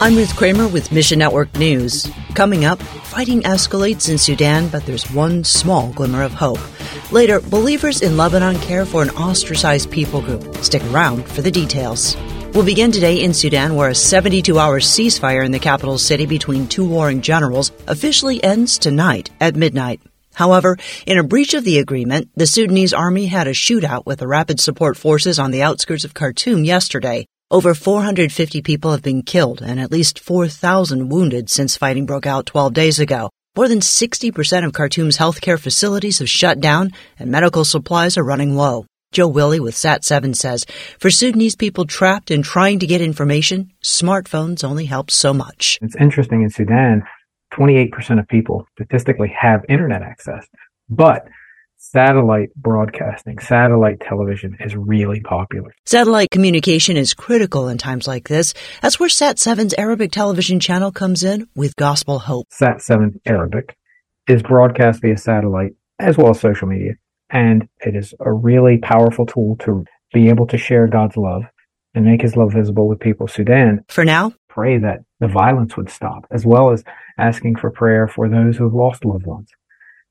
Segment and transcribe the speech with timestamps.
[0.00, 2.08] I'm Ruth Kramer with Mission Network News.
[2.34, 6.60] Coming up, fighting escalates in Sudan, but there's one small glimmer of hope.
[7.10, 10.54] Later, believers in Lebanon care for an ostracized people group.
[10.58, 12.16] Stick around for the details.
[12.54, 16.68] We'll begin today in Sudan, where a 72 hour ceasefire in the capital city between
[16.68, 20.00] two warring generals officially ends tonight at midnight.
[20.32, 20.76] However,
[21.06, 24.60] in a breach of the agreement, the Sudanese army had a shootout with the rapid
[24.60, 27.26] support forces on the outskirts of Khartoum yesterday.
[27.50, 32.44] Over 450 people have been killed and at least 4,000 wounded since fighting broke out
[32.44, 33.30] 12 days ago.
[33.56, 38.54] More than 60% of Khartoum's healthcare facilities have shut down and medical supplies are running
[38.54, 38.84] low.
[39.12, 40.66] Joe Willie with Sat7 says,
[40.98, 45.78] for Sudanese people trapped and trying to get information, smartphones only help so much.
[45.80, 47.02] It's interesting in Sudan,
[47.54, 50.46] 28% of people statistically have internet access,
[50.90, 51.26] but
[51.90, 55.74] satellite broadcasting, satellite television is really popular.
[55.86, 58.52] Satellite communication is critical in times like this.
[58.82, 62.46] That's where Sat7's Arabic television channel comes in with Gospel Hope.
[62.50, 63.76] Sat7 Arabic
[64.28, 66.94] is broadcast via satellite as well as social media.
[67.30, 71.44] And it is a really powerful tool to be able to share God's love
[71.94, 73.84] and make his love visible with people Sudan.
[73.88, 76.84] For now, pray that the violence would stop, as well as
[77.18, 79.48] asking for prayer for those who have lost loved ones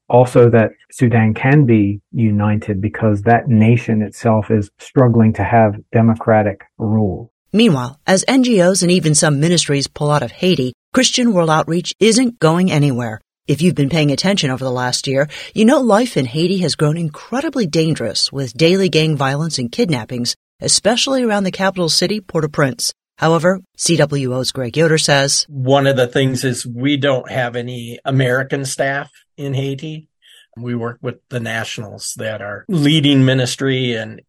[0.09, 6.61] also that Sudan can be united because that nation itself is struggling to have democratic
[6.77, 7.31] rule.
[7.53, 12.39] Meanwhile, as NGOs and even some ministries pull out of Haiti, Christian World Outreach isn't
[12.39, 13.21] going anywhere.
[13.47, 16.75] If you've been paying attention over the last year, you know life in Haiti has
[16.75, 22.91] grown incredibly dangerous with daily gang violence and kidnappings, especially around the capital city, Port-au-Prince.
[23.17, 28.63] However, CWO's Greg Yoder says one of the things is we don't have any American
[28.63, 30.07] staff in Haiti.
[30.55, 33.95] We work with the nationals that are leading ministry.
[33.95, 34.21] And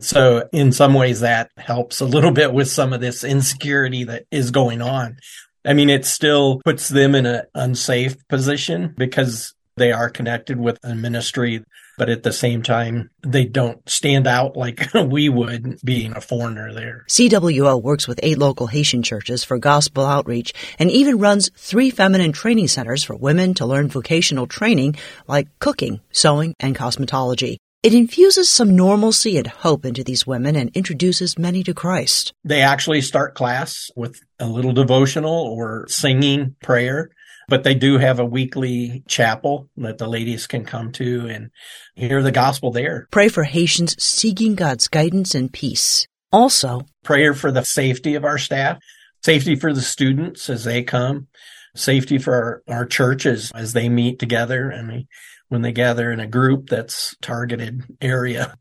[0.00, 4.24] so in some ways that helps a little bit with some of this insecurity that
[4.30, 5.16] is going on.
[5.64, 10.78] I mean, it still puts them in an unsafe position because they are connected with
[10.82, 11.62] a ministry
[11.96, 16.72] but at the same time, they don't stand out like we would being a foreigner
[16.72, 17.04] there.
[17.08, 22.32] CWO works with eight local Haitian churches for gospel outreach and even runs three feminine
[22.32, 24.96] training centers for women to learn vocational training
[25.26, 27.56] like cooking, sewing, and cosmetology.
[27.82, 32.32] It infuses some normalcy and hope into these women and introduces many to Christ.
[32.42, 37.10] They actually start class with a little devotional or singing prayer
[37.48, 41.50] but they do have a weekly chapel that the ladies can come to and
[41.94, 43.06] hear the gospel there.
[43.10, 46.06] Pray for Haitians seeking God's guidance and peace.
[46.32, 48.78] Also, prayer for the safety of our staff,
[49.22, 51.28] safety for the students as they come,
[51.74, 55.06] safety for our, our churches as they meet together and
[55.48, 58.56] when they gather in a group that's targeted area.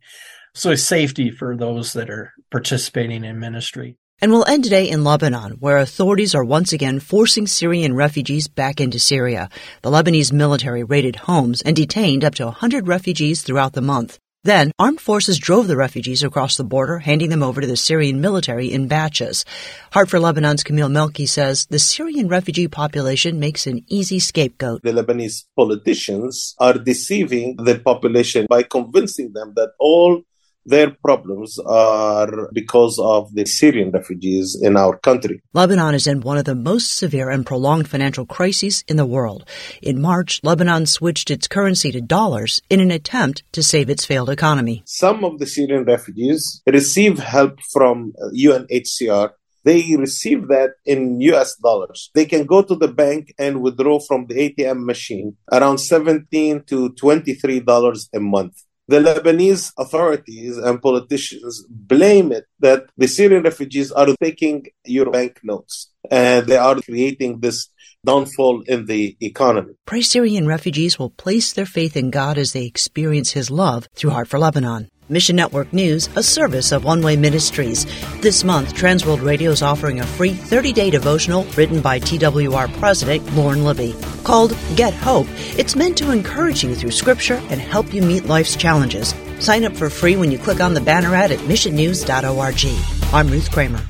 [0.53, 3.97] So safety for those that are participating in ministry.
[4.21, 8.79] And we'll end today in Lebanon, where authorities are once again forcing Syrian refugees back
[8.79, 9.49] into Syria.
[9.81, 14.17] The Lebanese military raided homes and detained up to 100 refugees throughout the month.
[14.45, 18.21] Then, armed forces drove the refugees across the border, handing them over to the Syrian
[18.21, 19.43] military in batches.
[19.91, 24.81] Heart for Lebanon's Camille Melki says the Syrian refugee population makes an easy scapegoat.
[24.83, 30.21] The Lebanese politicians are deceiving the population by convincing them that all
[30.65, 35.41] their problems are because of the Syrian refugees in our country.
[35.53, 39.47] Lebanon is in one of the most severe and prolonged financial crises in the world.
[39.81, 44.29] In March, Lebanon switched its currency to dollars in an attempt to save its failed
[44.29, 44.83] economy.
[44.85, 49.31] Some of the Syrian refugees receive help from uh, UNHCR
[49.65, 52.11] they receive that in US dollars.
[52.13, 56.89] They can go to the bank and withdraw from the ATM machine around 17 to
[56.91, 64.07] $23 a month the Lebanese authorities and politicians blame it that the Syrian refugees are
[64.21, 67.69] taking your banknotes and they are creating this
[68.05, 69.73] downfall in the economy.
[69.85, 74.11] Pray Syrian refugees will place their faith in God as they experience His love through
[74.11, 74.89] Heart for Lebanon.
[75.07, 77.85] Mission Network News, a service of One Way Ministries.
[78.21, 83.35] This month, Transworld Radio is offering a free 30 day devotional written by TWR President
[83.35, 85.27] Lauren Libby called Get Hope.
[85.57, 89.13] It's meant to encourage you through Scripture and help you meet life's challenges.
[89.39, 93.13] Sign up for free when you click on the banner ad at missionnews.org.
[93.13, 93.81] I'm Ruth Kramer.